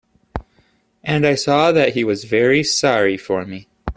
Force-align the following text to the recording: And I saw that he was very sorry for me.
And 1.03 1.27
I 1.27 1.35
saw 1.35 1.71
that 1.71 1.93
he 1.93 2.03
was 2.03 2.23
very 2.23 2.63
sorry 2.63 3.17
for 3.17 3.45
me. 3.45 3.67